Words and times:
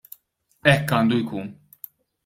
Hekk 0.71 0.95
għandu 0.97 1.21
jkun! 1.23 1.55